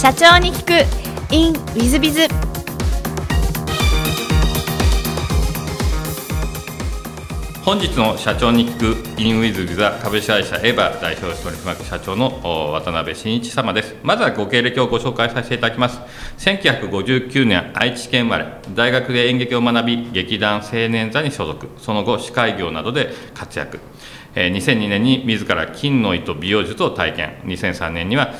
[0.00, 1.34] 社長に聞く。
[1.34, 2.28] In ウィズビズ
[7.64, 12.40] 本日の社長に聞くインウィズビザ株式会社エバ代表取締役社長の
[12.72, 13.96] 渡辺真一様です。
[14.04, 16.00] まずはご経歴をご紹介させていただきます。
[16.38, 18.46] 1959年愛知県生まれ
[18.76, 21.68] 大学で演劇を学び劇団青年座に所属。
[21.76, 23.80] その後司会業などで活躍。
[24.46, 28.32] 2002年に自ら金の糸美容術を体験2003年には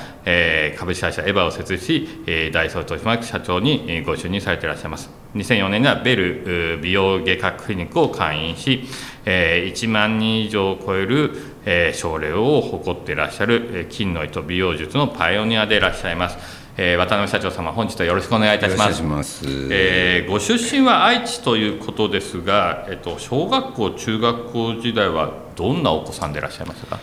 [0.79, 2.09] 株式会社エヴァを設立し
[2.53, 5.11] 大総取締役社長にご就任されていらっしゃいます。
[5.35, 8.85] 2004年にはベル美容外科クリニックを開院し
[9.25, 11.33] 1万人以上を超える
[11.93, 16.69] 症例を誇っていらっしゃる金の糸美容術のパイオニアでいらっしゃいます。
[16.81, 19.03] えー、渡辺社長様、本日はよろしくお願いいたします。
[19.03, 19.45] ます。
[19.45, 27.01] えー、ご出身は愛知ということですが、えっと、小学校、中学校時代はどんなお子さんでいらっしゃいましたか？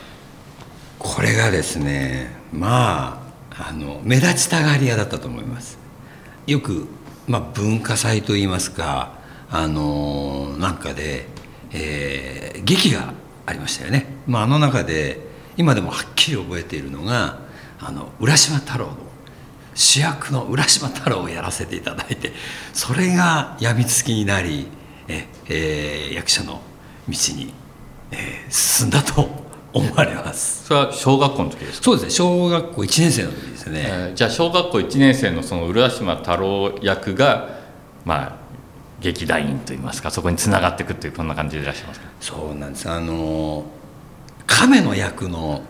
[0.98, 5.78] これがですね、まあ、あの目立ちたがり屋だったと思います。
[6.47, 6.88] よく、
[7.28, 9.20] まあ、文化祭といいますか、
[9.52, 11.25] あのなんかで、
[11.73, 13.14] えー、劇が
[13.45, 14.06] ありましたよね。
[14.25, 15.19] まあ、あの中で
[15.58, 17.40] 今でもはっきり覚えているのが
[17.81, 18.95] あの浦島太郎の
[19.73, 22.31] 主役の浦島太郎をやらせていただいて
[22.72, 24.67] それがやみつきになり
[25.09, 26.62] え、えー、役者の
[27.09, 27.53] 道に、
[28.16, 29.30] えー、進んだと
[29.73, 30.66] 思われます。
[30.67, 32.09] それは小学校の時ですそうですね。
[32.11, 37.49] 小学校1年生の時ですね、えー、じゃあ小学校1年生のその浦島太郎役が
[38.05, 38.35] まあ
[39.02, 42.05] 劇団員といいますかそこにつながっていくというこんな感じでいらっしゃいますか？
[42.22, 42.89] そうなんです。
[42.89, 43.66] あの
[44.47, 45.61] 亀の役の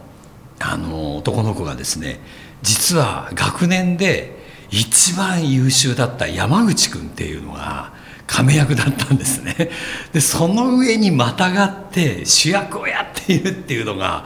[0.60, 2.20] あの男の子がですね
[2.62, 7.94] 実は学年で一番優秀だった山口君っていうのが
[8.28, 9.70] 亀役だったんですね。
[10.14, 14.26] でその上にまたがって主役をやっているっていうのが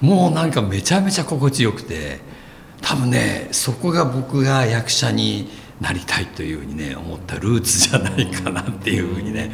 [0.00, 2.20] もうなんかめちゃめちゃ心地よくて
[2.82, 5.48] 多分ねそこが僕が役者に
[5.80, 9.52] なりたいというふうにね思ったルーツじゃないかなっていうふうにね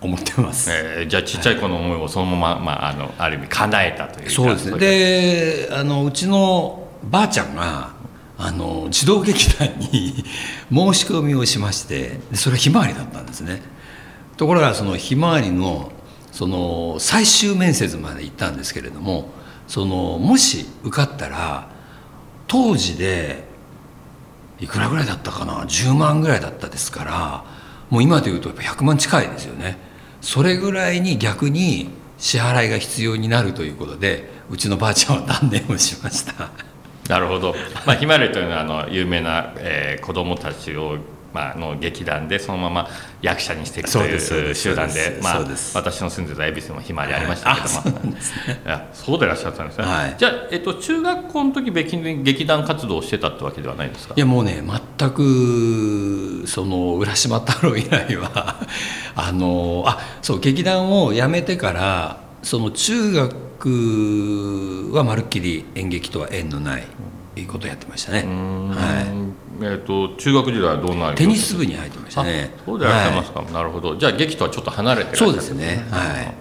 [0.00, 4.78] 思ってます、えー、じゃあちっちゃい子の思いをそのまま、まあ、あのある意味叶えたというそうですね。
[4.78, 7.97] であのうちのばあちゃんが
[8.40, 10.24] あの児童劇団に
[10.72, 13.60] 申し込みをしましてそれはひまわりだったんですね。
[14.36, 15.90] ところがそのひまわりの
[16.30, 19.30] その最終面接まで行ったんですけれども
[19.66, 21.68] そのもし受かったら
[22.46, 23.44] 当時で
[24.60, 27.44] いくらぐらいだったかな？10万ぐらいだったですから
[27.90, 29.78] もう今でいうとやっぱ100万近いですよね。
[30.20, 36.50] それぐらいに逆に支払いが必要になるということでうちのばあちゃんは断念をしました。
[37.08, 37.54] なるほど、
[37.86, 40.98] まあ、ひまわりというのはあの有名な、えー、子供たちを、
[41.32, 42.88] まあ、の劇団でそのまま
[43.22, 48.12] 役者にしていくという集団でまあ、私の住んでた恵比寿もひまわりありましたけども、
[48.64, 54.14] は い、そうでいらっしゃったんですね、はい、じゃあ、えっと、中学校の時別に劇団活動をしてたってわけではないですか？
[54.16, 54.62] いやもうね
[54.98, 58.56] 全くその浦島太郎以来は
[59.16, 66.84] あのあそう劇団を辞めてからその中学はまるっきり演劇とは縁のない
[67.46, 68.18] ことをやってましたね。
[68.18, 69.02] は
[69.60, 69.64] い。
[69.64, 72.50] えっ、ー、と中学時代はどんなテニス部に入ってましたね。
[72.64, 73.40] そうでいらっしゃいますか。
[73.40, 73.96] はい、なるほど。
[73.96, 75.84] じゃあ劇とはちょっと離れてらっしゃる、そうですね。
[75.90, 76.34] はい。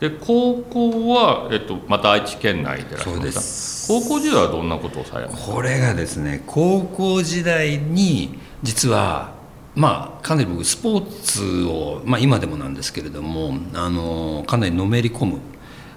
[0.00, 5.52] で高校はえっとまた愛知県内でいらっしゃいました高校時代はどんなことをされました？
[5.52, 9.32] これがですね高校時代に実は
[9.76, 15.40] まあ、かなり僕スポーツを、まあ、今でもなんですけれどもあのかなりのめり込む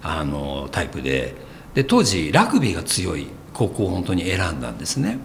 [0.03, 1.47] あのタイプで。
[1.77, 5.19] で当時ラグビーが強い高校を本当に選んだんですね。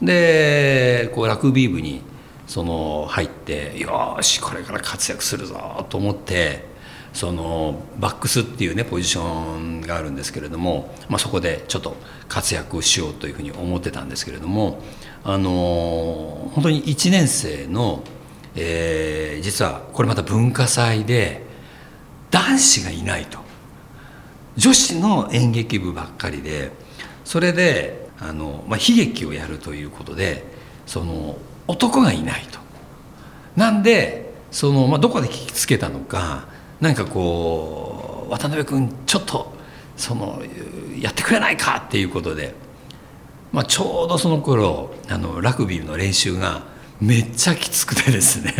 [0.00, 2.00] でこうラグビー部に
[2.46, 6.64] その入ってよしこれから活躍するぞと思って
[7.12, 11.96] そのバックスっていうねポジションがあるんですけれども、まあ、そこでちょっと
[12.28, 14.80] 活躍をしようというふうに思ってたんですけれども
[15.24, 18.04] あの本当に1年生の、
[18.54, 21.42] えー、実はこれまた文化祭で
[22.30, 23.45] 男子がいないと。
[24.56, 26.70] 女子の演劇部ばっかりで
[27.24, 30.44] それであの、まあ、悲劇をやるということで
[30.86, 31.36] その
[31.66, 32.58] 男がいないと。
[33.56, 36.46] なんでその、まあ、どこで聞きつけたのか
[36.80, 39.52] 何かこう渡辺君ちょっと
[39.96, 40.42] その
[41.00, 42.54] やってくれないかっていうことで
[43.56, 46.62] まあ、ちょうどその頃あのラグビーの練習が
[47.00, 48.54] めっちゃきつくてですね。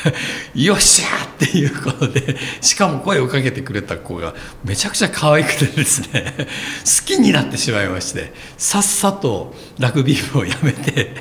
[0.54, 4.34] よっしゃっていうことでしかも声をかけてくれた子が
[4.64, 6.34] めちゃくちゃ可愛くてですね。
[6.36, 11.14] 好きになってしまいましてさっさとラグビー部をやめて、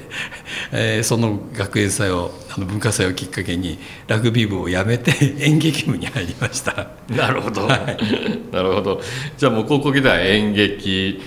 [0.71, 6.89] えー、その学園祭をあの文化祭をきっかけにラグビー部をやめて演劇部に入りました。
[7.09, 9.01] なるほど、はい、なるほど。
[9.37, 11.21] じゃあもう高校時代演劇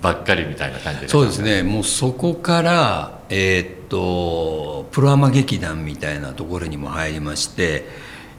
[0.00, 1.08] ばっかりみたいな感じで。
[1.08, 1.62] そうですね。
[1.62, 7.88] もうそこからえーっとプロアマ劇団みたいなところにも入りまして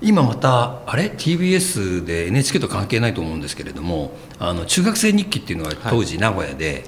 [0.02, 6.86] 今またあれ？TBS で NHK と関係ないと思うんですけれどもあの中学生日記っていうのが当時名古屋で、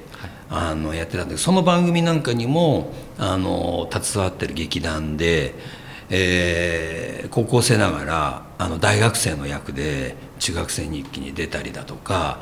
[0.49, 5.55] あのやってたんでその番組なんかにもあの携わってる劇団で、
[6.09, 12.39] えー高校生ながらあの大学生の役で中学生日記に出たりだとか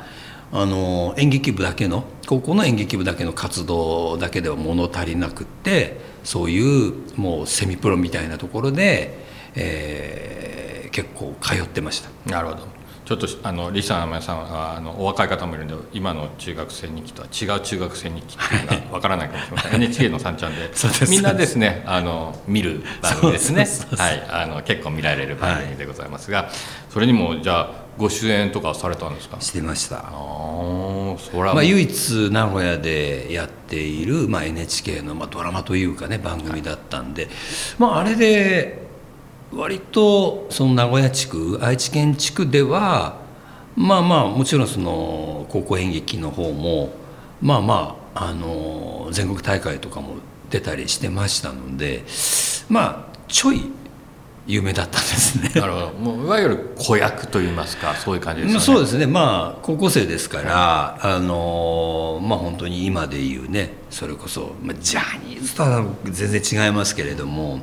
[0.52, 9.18] あの演劇部だけの高校の演劇部だけの活動だけでは物足りなくってそういうもうセミプロみたいなところで、
[9.54, 12.10] えー結構通ってました。
[12.28, 12.77] なるほど
[13.08, 19.82] ちょっとあのリサの皆さんはあのお若い方もいるんで今の中学生日記とは違う中学生日記っていうのがわからないかもしれません。
[19.82, 20.70] NHK の3ちゃんで。
[21.08, 21.84] みんなですね。
[21.86, 23.66] あの見る番組ですね。
[23.96, 24.22] はい。
[24.28, 26.50] あの結構見られる番組でございますが、
[26.90, 29.40] それにもじゃあご出演とかされたんですか？
[29.40, 30.00] してました。
[30.00, 37.28] ああそれはもうまあ、唯一名古屋でやっている、まあ、NHK の、まあ、ドラマというかね番組だったんで、
[37.78, 38.86] まあ、あれで
[39.52, 43.18] 割とその名古屋地区愛知県地区では
[43.76, 46.90] まあまあもちろんその高校演劇の方も
[47.40, 50.14] まあまああの全国大会とかも
[50.50, 52.04] 出たりしてましたので
[52.68, 53.70] まあちょい
[54.48, 55.50] 有名だったんですね。
[55.60, 55.92] なるほど。
[55.92, 58.64] もういわゆる子役といいますかそういう感じですよね。
[58.64, 59.06] そうですね。
[59.06, 67.60] まあ高校生ですから、あのまあ本当に今で言うねそれこそ、まあ、ジャニーズとは全然違いますけれども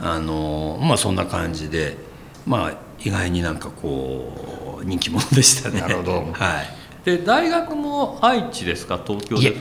[0.00, 1.96] あのまあそんな感じで
[2.46, 5.80] まあ意外になんかこう人気者でしたね。
[5.80, 6.12] なるほど。
[6.32, 7.04] はい。
[7.04, 9.00] で大学も愛知ですか？
[9.04, 9.54] 東京で。
[9.54, 9.60] す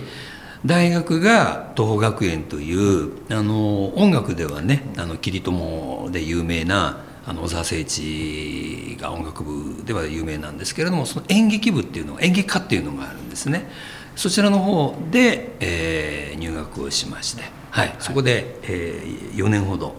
[0.66, 13.70] 大学が東邦学園というあの音楽ではねあのキリトモで有名なあの小沢誠一が音楽部では有名なんですけれどもその演劇部っていうのが演劇科っていうのがあるんですね。
[14.16, 19.02] そちらの方で、えー入学をしまして、はい、そこで、え
[19.34, 19.96] 4年ほど、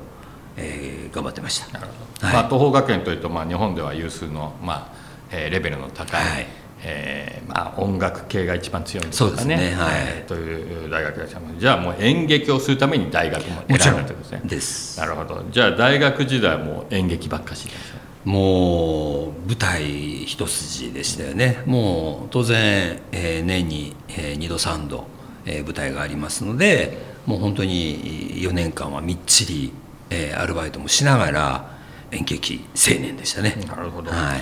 [0.58, 1.72] えー頑張ってました。
[1.78, 2.26] なるほど。
[2.26, 2.34] はい。
[2.34, 4.96] まあ、東邦学園というと、まあ、日本では有数の、まあ
[5.30, 6.46] えーレベルの高い、はい。
[6.82, 9.56] えーまあ、音楽系が一番強いんですかね。
[9.56, 9.74] ね。
[9.74, 9.92] はい。
[10.18, 11.40] えーという大学でした。
[11.58, 13.96] じゃあもう演劇をするために大学も選ん。
[13.96, 14.40] だということですね。
[14.44, 15.00] です。
[15.00, 15.44] なるほど。
[15.50, 17.72] じゃあ大学時代はもう演劇ばっかしで
[18.24, 21.62] もう舞台一筋でしたよね。
[21.66, 25.06] もう当然、えー年に、え2度3度、
[25.46, 29.72] えー舞台がありますのでもう本当に4年間はみっちり、
[30.10, 31.78] えーアルバイトもしながら
[32.10, 33.56] 演劇青年でしたね。
[33.66, 34.10] なるほど。
[34.10, 34.40] はい。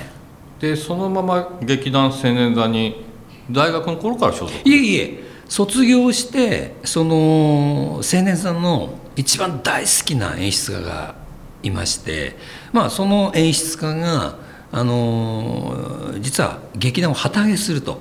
[0.60, 3.04] でそのまま劇団青年座に
[3.50, 4.68] 大学の頃から所属？
[4.68, 11.14] いえいえ卒業してその青年さんの一番大好きな演出家が
[11.62, 12.36] いまして
[12.72, 14.38] まあその演出家が
[14.72, 18.00] あの実は劇団を旗揚げすると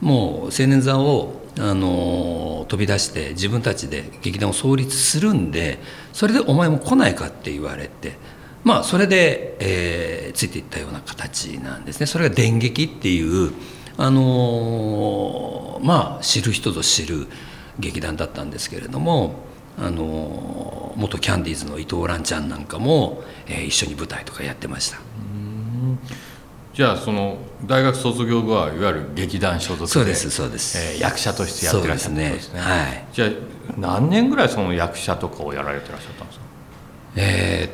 [0.00, 5.78] もう青年座をあの飛び出して自分たちで劇団を創立するんで
[6.12, 8.18] それでお前も来ないかって言われて
[8.62, 12.04] まあそれで、えーついていったような形なんですね。
[12.06, 13.52] それが電撃っていう
[13.96, 17.26] あのまあ知る人ぞ知る
[17.78, 19.36] 劇団だったんですけれども
[19.78, 24.98] あの元キャンディーズの伊藤蘭ちゃんなんかも、えー一緒に舞台とかやってました。
[26.76, 30.76] じゃあその大学卒業後はいわゆる劇団所属でそうですそうです。
[30.76, 32.60] えー役者としてやってらっしゃったんですね。
[32.60, 33.06] ねはい。
[33.14, 33.30] じゃあ
[33.78, 36.44] 何年ぐらいその役者とかをやられてらっしゃったんですか？
[37.16, 37.70] えーっ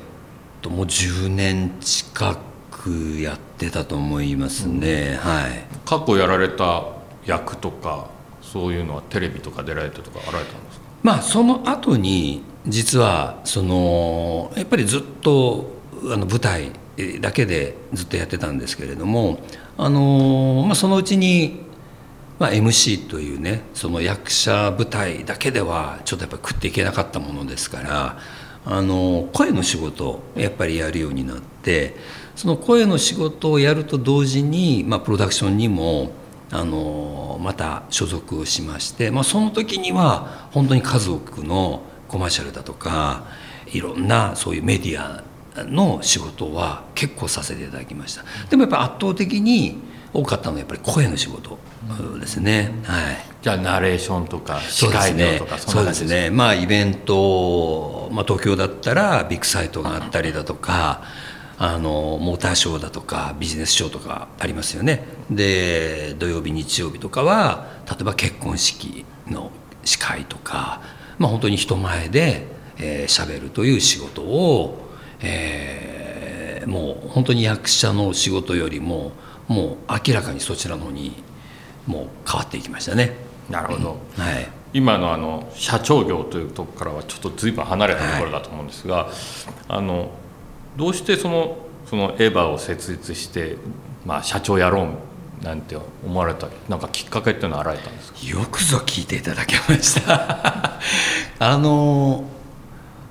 [0.62, 2.38] ともう10年近
[2.70, 5.64] くやってたと思いますね、はい。
[5.84, 6.84] 過去やられた
[7.26, 8.06] 役とか
[8.40, 10.84] そういうのはテレビとか出られてとかあられたんですか？
[11.02, 15.72] まあその後に実はそのやっぱりずっと
[16.04, 16.70] あの舞台
[17.20, 19.40] だけでずっとやってたんですけれども
[19.76, 21.60] あの、まあ、そのうちに、
[22.38, 28.18] まあ、MC というねその役者舞台だけではちょっとやっぱ食っていけなかったものですから
[28.64, 31.96] あの声の仕事をやっぱりやるようになって
[32.36, 36.12] その声の仕事をやると同時に、まあ、プロダクションにも
[36.50, 43.24] あのまた所属をしまして、まあ、その時には本当に数多くのコマーシャルだとか
[43.66, 45.24] いろんなそういうメディア
[45.56, 48.24] の仕事は結構させていただきました。
[48.48, 49.78] でもやっぱり圧倒的に
[50.12, 51.58] 多かったのはやっぱり声の仕事
[52.20, 53.16] ですね、はい。
[53.42, 56.30] じゃあナレーションとか司そうです会とかそうですね。
[56.30, 61.02] まあイベント、まあ、東京だったらビッグサイトがあったりだとか
[61.58, 65.04] あのモーターショーだとかビジネスショーとかありますよね。
[65.30, 69.50] で土曜日日曜日とかは例えば結婚式の
[69.84, 70.80] 司会とか、
[71.18, 74.91] まあ、本当に人前で喋、えー、喋るという仕事を、
[75.22, 75.82] えー
[76.62, 79.10] もう本当に役者の仕事よりも
[79.48, 81.22] もう明らかにそちらの方に
[81.88, 83.16] もう変わっていきましたね。
[83.50, 89.08] なるほど、はい、今のあの社長業というところからはちょっと随分離れたところだと思うんですが、
[89.66, 90.12] あの
[90.76, 93.56] どうしてそのそのエヴァを設立して、
[94.06, 94.84] まあ、社長やろ
[95.40, 95.76] うなんて
[96.06, 98.18] 思われたなんかきっかけっていうのはあられたんですか？
[98.24, 100.78] よくぞ聞いていただけました。
[101.40, 102.24] あの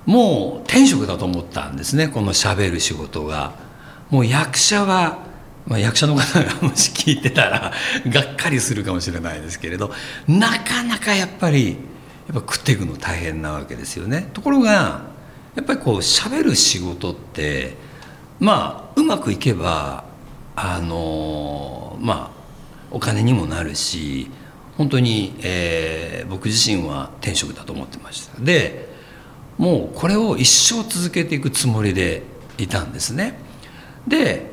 [0.05, 3.72] もう天職だと思ったんですねこのしゃべる仕事が。
[4.12, 5.20] もう役者は、
[5.65, 7.72] まあ、役者の方がもし聞いてたら
[8.08, 9.91] がっかりするかもしれないですけれど
[10.27, 11.77] なかなかやっぱりやっ
[12.27, 14.29] ぱ食っていくの大変なわけですよね。
[14.34, 15.10] ところが
[15.55, 17.75] やっぱりこうしゃべる仕事って
[18.39, 20.03] まあうまくいけば
[20.55, 22.41] あのまあ
[22.91, 24.29] お金にもなるし
[24.77, 28.39] 本当に、えー僕自身は天職だと思ってました。
[28.41, 28.88] で
[29.62, 32.24] もうこれを一生続けていくつもりで
[32.58, 33.38] いたんですね。
[34.08, 34.50] で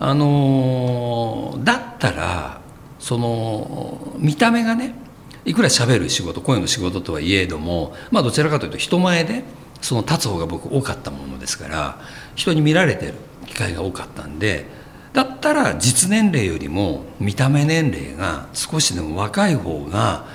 [0.00, 2.60] あのーだったら
[2.98, 4.94] その見た目がね
[5.44, 9.44] いくら喋る仕事声の仕事とはいえどもまあどちらかというと人前で
[9.80, 12.00] その立つ方が僕多かったものですから
[12.34, 13.14] 人に見られてる
[13.46, 14.66] 機会が多かったんで
[15.12, 20.26] だったら実年齢よりも見た目年齢が少しでも若い方が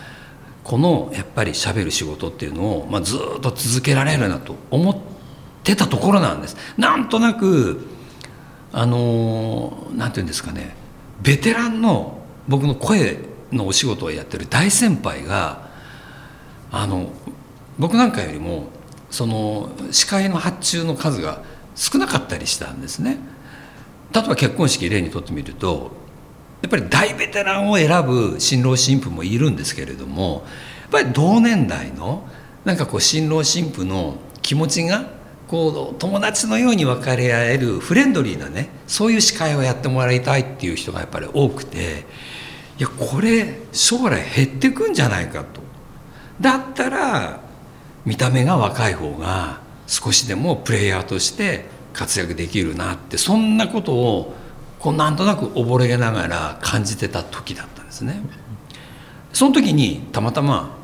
[0.63, 4.97] このやっぱりしゃべる仕事っていうのを、まあ、ずっと続けられるなと思っ
[5.63, 6.57] てたところなんです。
[6.77, 7.85] なんとなく
[8.71, 10.75] あのなんていうんですかね
[11.21, 13.19] ベテランの僕の声
[13.51, 15.69] のお仕事をやってる大先輩が
[16.71, 17.09] あの
[17.77, 18.65] 僕なんかよりも
[19.11, 21.43] その司会の発注の数が
[21.75, 23.17] 少なかったりしたんですね。
[24.13, 25.91] 例えば結婚式例にとってみると
[26.63, 30.45] やっぱり大ベテランを選ぶ新郎新婦もいるんですけれども
[30.83, 32.25] やっぱり同年代の
[32.63, 35.11] なんかこう新郎新婦の気持ちが
[35.49, 42.05] こう友達のように分かり合えるフレンドリーなねそういう司会をやってもらいたいっていう人がやっぱり多くて
[42.79, 45.61] いやこれ将来減ってくんじゃないかと。
[46.39, 47.41] だったら
[48.05, 54.33] 見た目が若い方が少しでもプレイヤーとして活躍できるなってそんなことを
[54.83, 58.21] こうなんとなく溺れながら感じてた時だったんですね。
[59.31, 60.75] その時にたまたま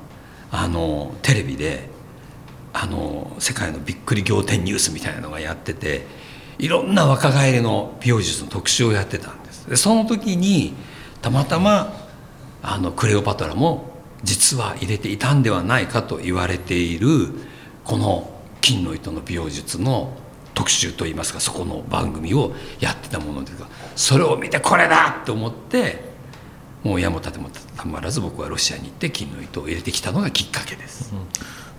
[0.52, 1.90] あのテレビで
[2.72, 6.08] あの世界のびっくり仰天ニュースみたいなのがやってて
[6.60, 10.74] いろんな若返りの美容術の特集をやってたんですでその時に
[11.22, 11.94] たまたま
[12.64, 13.92] あのクレオパトラも
[14.24, 17.08] 実は入れていたんではないかと言われている
[17.84, 20.14] この金の糸の美容術の
[20.60, 26.04] 特集といいますかそこの番組をやってたものですがそれを見てこれだって思って
[26.84, 31.14] もう矢も盾もたまらず僕はロシアに行って金の糸を入れてきたのがきっかけです。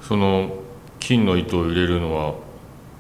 [0.01, 0.61] その
[0.99, 2.35] 金の糸を入れるのは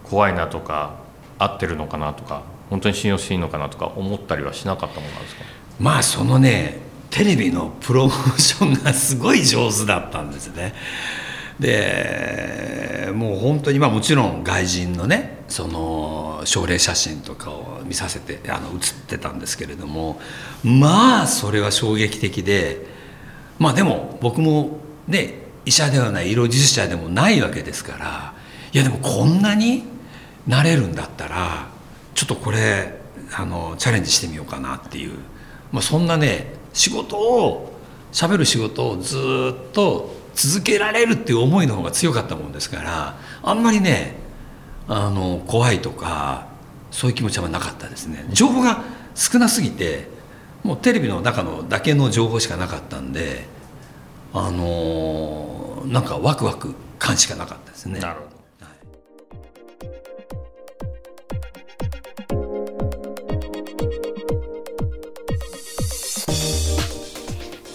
[0.04, 0.96] 怖いなとか
[1.38, 5.42] 合ってるのかなとか本当に信用していいのかなとか思ったりはしなかったものなんですか？
[5.78, 10.74] まあそのねテレビのプロモーションがすごい上手だったんですね。
[11.58, 20.20] でもう本当にまあもちろん外人のねその症例写真とかを見させてあの写ってたんですけれども
[20.64, 22.86] まあそれは衝撃的で
[23.58, 28.34] まあでも僕もね医者ではない医療従事者でもないわけですから
[28.72, 29.84] いやでもこんなに
[30.46, 31.68] なれるんだったら
[32.14, 33.00] ちょっとこれ
[33.34, 35.18] あのチャレンジしてみようかなっていう、
[35.72, 37.72] まあ、そんなね仕事を
[38.12, 44.14] 喋る仕事をずっと続けられるっていう思いの方が強かったもんですからあんまりね
[44.88, 46.46] あの怖いとか
[46.90, 48.24] そういう気持ちはなかったですね。
[48.32, 48.82] 情報が
[49.14, 50.08] 少なすぎて
[50.64, 53.46] もうテレビの中のだけの情報しかなかったんで
[54.32, 58.00] あのなんかワクワク感しかなかったですね。
[58.00, 58.30] なるほど。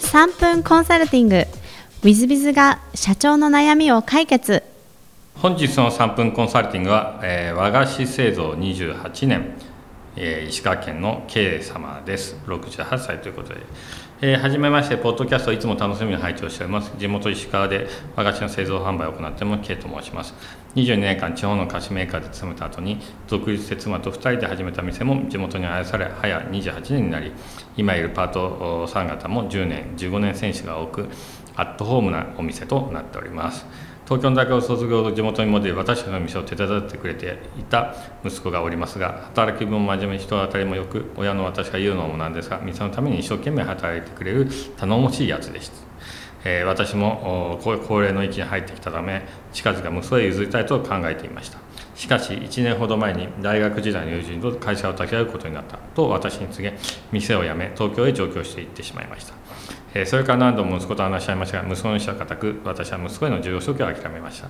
[0.00, 1.46] 3分コンサルティング
[2.06, 4.62] w i z b i z が社長の悩みを解決。
[5.34, 9.56] 本日の3分コンサルティングは、えー和菓子製造28年、
[10.14, 12.36] えー石川県の K 様です。
[12.46, 13.60] 68歳ということで、
[14.20, 16.92] えー、はじめましてポッドキャストをいつも楽しみに拝聴しております。
[16.96, 20.32] 地元石川で和菓子の製造販売を行っている K と申します。
[20.76, 22.98] 22年間地方の菓子メーカーで勤めた後に
[23.28, 27.32] 独立して妻と2人で始めた店も地元に愛され早28年になり
[27.76, 31.08] 今いるパートさん方も10年15年選手が多く
[31.56, 33.66] アットホームなお店となっております。
[34.06, 37.94] 東京の大学を卒業後地元に戻り私たちの店を手伝ってくれていた
[38.24, 44.46] 息子がおりますが働き分も真面目に人当たりもよく親の私が言うのもなんですが店のために一生懸命働いてくれる
[44.76, 45.74] 頼もしいやつでした、
[46.44, 51.58] え私も高齢の域に入ってきたため近々息子へ譲りたいと考えていました。
[51.96, 56.76] しかし1年ほど前に大学時代の友人と会社を立ち上げることになったと私に告げ
[57.10, 59.45] 店を辞め東京へ上京していってしまいました。
[59.94, 64.48] えそれから何度も息子と話し合いましたが息子の意思は固く私は息子への重要職を諦めました。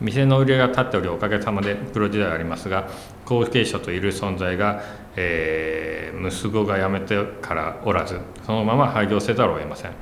[0.00, 2.88] 店の売り上げが立っておりおかげさまでプロ時代はありますが
[3.24, 4.82] 後継者といる存在が、
[5.16, 5.92] えー
[6.30, 9.92] 息子が辞めてからおらずそのまま廃業せざるを得ません。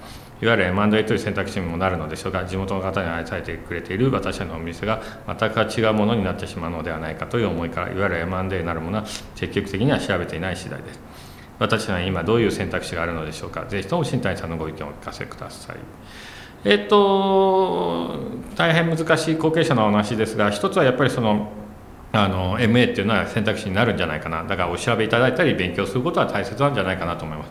[0.43, 11.01] いわゆる M&A という選択肢にもなるのでしょうが地元の方に愛されてくれている私のお店が全く違うものになってしまうのではないかという思いからいわゆる M&A なるものは積極的には調べていない次第です。
[11.61, 13.67] 私は今どういう選択肢があるのでしょうか。
[13.67, 15.77] ぜひとも新谷さんのご意見をお聞かせください。
[16.65, 18.19] えっと
[18.57, 21.53] 大変難しい後継者のお話ですが一つはやっぱりその
[22.13, 24.43] あの MA っていうのは選択肢になるんじゃないかな。
[24.43, 27.51] だからお調べいただいたり勉強することは大切なんじゃないかなと思います、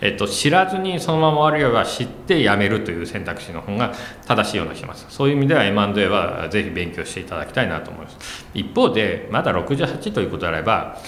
[0.00, 3.92] えっと、知らずにそのまま終わるよりは知って辞めるという選択肢の方が
[4.26, 5.06] 正しいような気がします。
[5.10, 8.46] そういう意味では M&A はぜひ勉強していただきたいなと思います。
[8.52, 10.98] 一方でまだ68ということであれば、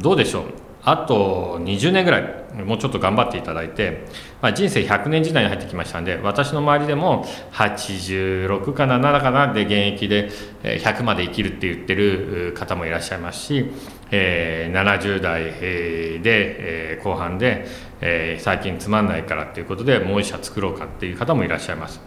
[0.00, 0.69] どうでしょう。
[0.82, 4.06] あと20年ぐらいもうちょっと頑張っていただいて、
[4.40, 10.30] まあ、人生100年時代に入ってきましたんで私の周りでも86かな7かなで現役で
[10.62, 13.70] 100まで生きるって言ってる方もいらっしゃいますし、
[14.10, 17.66] えー70代で、えー後半で、
[18.00, 22.00] えー最近つまんないからっていうことでもう一社作ろうかっていう方もいらっしゃいます。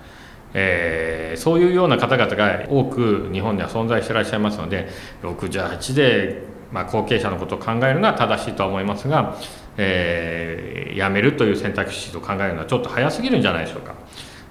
[0.53, 4.87] えーそういうような方々が多く日本には存在してらっしゃいますので
[5.23, 9.37] 68で、まあ、後継者のことを考えるのは正しいとは思いますが、
[9.77, 13.95] えー辞めるという選択肢と考えるのはちょっと早すぎるんじゃないでしょうか。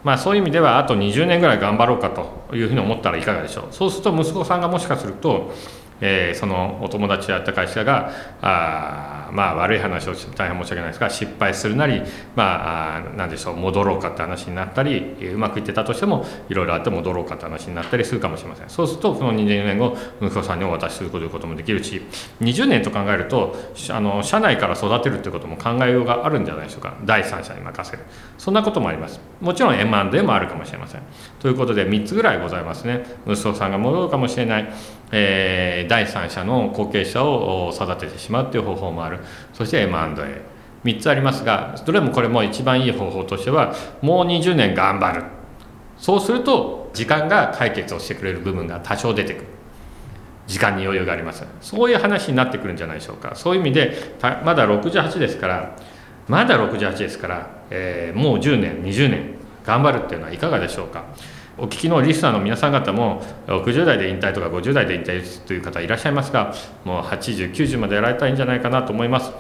[0.03, 5.53] まあ、そういう意味ではあと20年ぐらい頑張ろうかというふうに思ったらいかがでしょうそうすると息子さんがもしかすると、
[6.01, 8.11] えーそのお友達やった会社が
[8.43, 12.03] あまあ悪い話を大変申し訳ないですが失敗するなり
[12.37, 18.69] まああなんでしょう戻ろうかって話になったりうまくいってたとしてもいろいろあって戻ろうかって話になったりするかもしれません。
[18.69, 22.03] そうするとその20年後息子さんにお渡しすることもできるし
[22.41, 23.57] 20年と考えると
[23.91, 26.95] あの社内から育てるということも考えようがあるんじゃないでしょうか。
[27.05, 28.03] 第三者に任せる。
[28.39, 29.21] そんなこともあります。
[29.41, 31.03] もちろん M&A もあるかもしれません。
[31.41, 33.05] ということで3つぐらいございますね。
[33.27, 34.73] 息子さんが戻るかもしれない、
[35.11, 39.19] えー第三者の後継者を育ててしまうという方法もある。
[39.53, 40.43] そして M&A
[40.85, 45.25] 3つありますがどれもこれも一番いい方法としてはもう20年頑張る。
[45.99, 49.47] そうすると時間が解決をしてくれる部分が多少出てくる。
[50.49, 51.45] 時間に余裕があります。
[51.61, 53.35] そういう話になってくるんじゃないでしょうか。
[53.37, 55.77] そういう意味でまだ68ですから
[56.29, 61.05] まだ68ですから、えーもう10年20年頑張るっていうのはいかがでしょうか。
[61.59, 69.33] お聞きのリスナーの皆さん方も60代で引退とか50代で引退という方いらっしゃいますがもう8090までやられたらいいんじゃないかなと思います。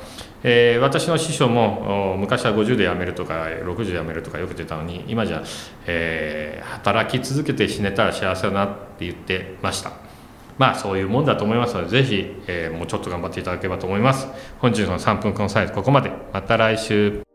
[0.44, 5.42] えー私の師匠も昔は50で辞めるとか60で辞めるとかよく出たのに今じゃ、
[5.86, 9.92] えー働き続けて死ねたら幸せだなって言ってました。
[10.58, 14.28] まあそういうもんだと思いますのでぜひ、えーもうちょっと頑張っていただければと思います。
[14.58, 16.10] 本日の3分コンサルここまで。
[16.32, 17.31] また来週。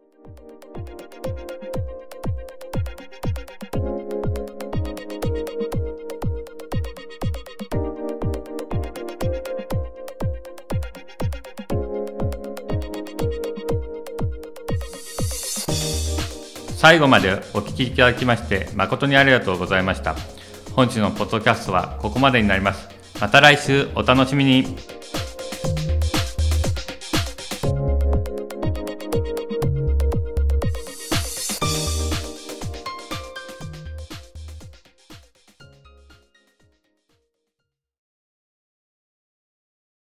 [16.88, 20.15] 最後までお聞きいただきまして誠にありがとうございました。
[20.73, 22.88] 本日のポッドキャストはここまでになります。
[23.19, 24.96] また来週お楽しみに。